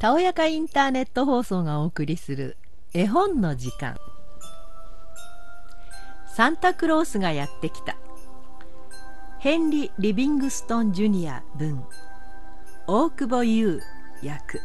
[0.00, 2.56] たおやかインターネット放送がお送りする
[2.94, 3.98] 絵本の時間。
[6.34, 7.98] サンタクロースがやってきた。
[9.40, 11.84] ヘンリー・リビングストン・ジュニア文。
[12.86, 13.82] 大久保優
[14.22, 14.62] 役。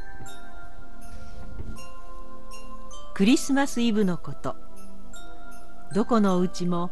[3.13, 4.55] クリスマスイブのこと。
[5.93, 6.91] どこのお家も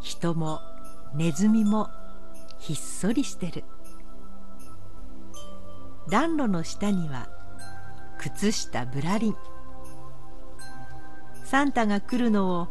[0.00, 0.62] 人も
[1.14, 1.90] ネズミも
[2.58, 3.64] ひっそりしてる。
[6.08, 7.28] 暖炉の下には
[8.18, 9.36] 靴下ぶらりん。
[11.44, 12.68] サンタが来るのを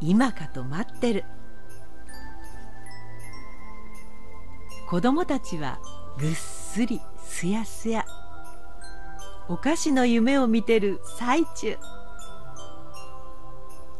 [0.00, 1.24] 今かと待ってる。
[4.88, 5.78] 子供たちは
[6.18, 8.06] ぐっすりすやすや。
[9.48, 11.76] お菓子の夢を見てる最中。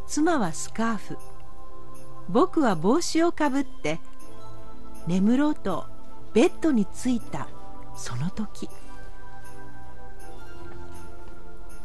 [0.06, 1.18] 妻はスカーフ。
[2.30, 4.00] 僕は帽子をかぶって
[5.06, 5.86] 眠ろうと
[6.34, 7.48] ベッドに着いた
[7.96, 8.68] その時。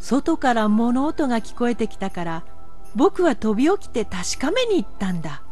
[0.04, 2.46] 外から物音が聞こえてきたから
[2.94, 5.44] 僕は飛び起きて確かめに行ったんだ。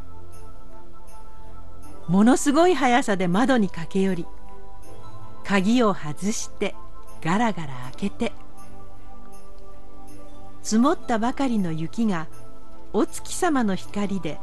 [2.09, 4.25] ものすごい速さで窓に駆け寄り
[5.45, 6.75] 鍵を外して
[7.21, 8.33] ガラガラ開けて
[10.61, 12.27] 積もったばかりの雪が
[12.91, 14.37] お月様の光で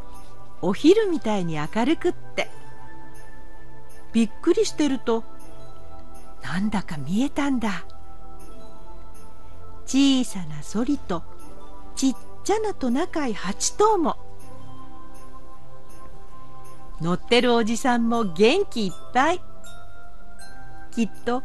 [0.62, 2.48] お昼みたいに明るくって
[4.14, 5.22] びっくりしてると
[6.42, 7.84] なんだか見えたんだ。
[9.88, 11.22] 小さなソリと
[11.96, 14.16] ちっちゃなトナカイ8頭も。
[17.00, 19.40] 乗ってるおじさんも元気いっぱい。
[20.90, 21.42] きっと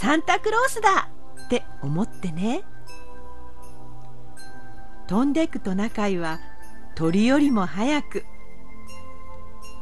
[0.00, 1.10] サンタクロースだ。
[1.44, 2.64] って思ってね。
[5.06, 6.40] 飛んでくトナカイは
[6.96, 8.24] 鳥よりも早く。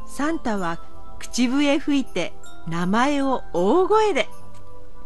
[0.05, 0.79] サンタは
[1.17, 2.33] 口笛吹いて
[2.67, 4.29] 名前を大声で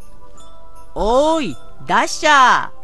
[0.96, 2.79] 「おーいダッシャー！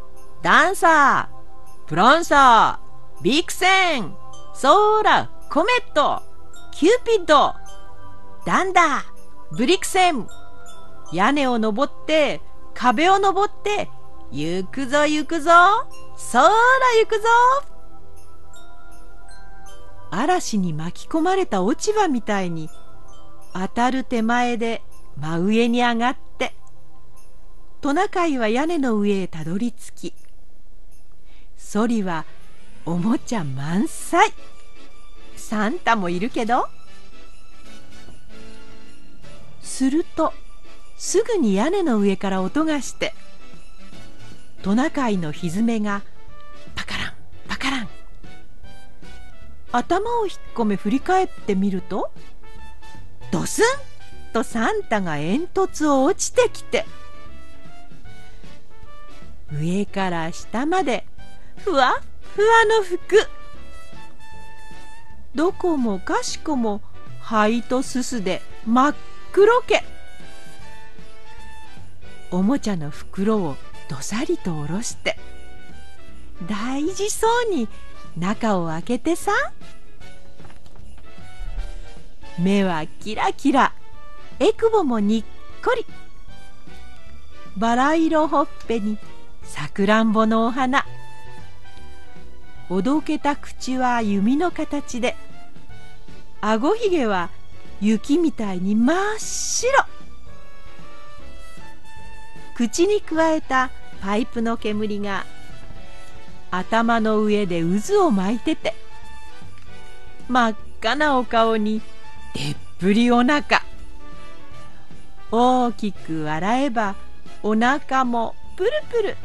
[0.46, 4.16] ダンサープロンサービクセン
[4.54, 6.22] ソーラコメット
[6.72, 7.56] キューピッド
[8.46, 10.28] ダンダーブリクセン
[11.12, 12.42] 屋根を登って
[12.76, 13.90] 壁を登って
[14.32, 15.50] 行くぞ行くぞ
[16.16, 16.50] そーら
[17.00, 17.26] 行くぞ。
[20.12, 22.70] 嵐に巻き込まれた落ち葉みたいに
[23.56, 24.84] 当たる手前で
[25.18, 26.54] 真上に上がって
[27.82, 30.25] トナカイは屋根の上へたどり着き
[31.76, 32.24] ソリは
[32.86, 34.32] おもちゃ満載。
[35.36, 36.70] サンタもいるけど。
[39.62, 40.32] すると
[40.96, 43.14] すぐに屋根の上から音がして
[44.62, 46.04] トナカイのひずめが
[46.76, 47.14] パカラン
[47.50, 47.90] パカラン。
[49.74, 52.10] 頭を引っ込め振り返ってみると
[53.32, 53.66] ドスン
[54.32, 56.86] とサンタが煙突を落ちてきて
[59.52, 61.06] 上から下まで
[61.58, 62.02] ふわ
[62.36, 63.18] ふわの服
[65.34, 66.82] どこもかしこも
[67.20, 68.96] 灰とすすで真っ
[69.32, 69.84] 黒け。
[72.32, 73.56] おもちゃの袋を
[73.90, 75.18] どさりと下ろして。
[76.48, 77.68] 大事そうに
[78.18, 79.32] 中を開けてさ。
[82.40, 83.74] 目はキラキラ。
[84.40, 85.24] えくぼもにっ
[85.64, 85.86] こり。
[87.58, 88.98] バラ色ほっぺに
[89.44, 90.86] さくらんぼのお花
[92.70, 95.16] おどけた口は弓の形で
[96.42, 97.30] あごひげは
[97.82, 99.86] 雪みたいに真っ白。
[102.56, 103.70] 口にくわえた
[104.02, 105.26] パイプの煙が
[106.52, 108.74] 頭の上で渦を巻いてて
[110.30, 111.82] 真っ赤なお顔に
[112.34, 113.62] でっぷりお腹。
[115.32, 116.96] 大きく笑えば
[117.44, 119.18] お腹もプルプル。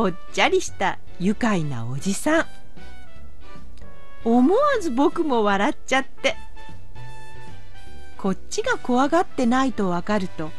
[0.00, 2.46] ぽっちゃりした愉快なおじさん。
[4.24, 6.36] 思わず僕も笑っちゃって。
[8.16, 10.52] こっちが怖がってないとわかると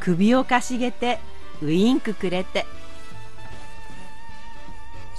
[0.00, 1.20] 首をかしげて
[1.62, 2.66] ウインクくれて。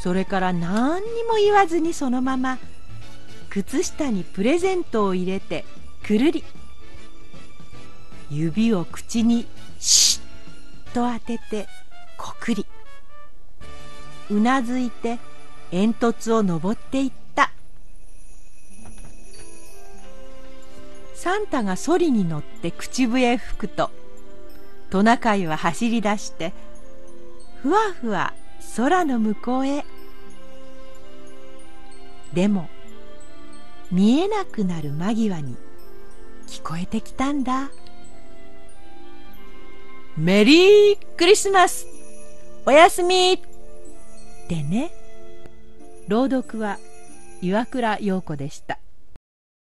[0.04, 2.58] それから何にも言わずにそのまま
[3.50, 5.64] 靴下にプレゼントを入れて
[6.06, 6.44] くるり。
[8.30, 9.48] 指を口に
[9.80, 10.20] シ
[10.92, 11.70] ッと当てて
[12.18, 12.66] こくり。
[14.30, 15.20] うなずいて
[15.72, 17.52] 煙突を登っていった。
[21.16, 23.92] サンタがソリに乗って口笛吹くと
[24.90, 26.54] トナカイは走り出して
[27.62, 28.34] ふわふわ
[28.78, 29.84] 空の向こうへ。
[32.34, 32.70] でも
[33.92, 35.58] 見えなくなる間際に
[36.48, 37.70] 聞こえてきたんだ。
[40.16, 41.86] メリークリスマス!
[42.66, 43.49] おやすみ!
[44.50, 44.92] てね。
[46.08, 46.80] 朗読は
[47.42, 48.80] 岩倉陽子でした。